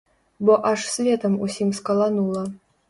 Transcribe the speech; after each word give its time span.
Бо 0.49 0.53
аж 0.71 0.87
светам 0.95 1.39
усім 1.49 1.73
скаланула. 1.83 2.43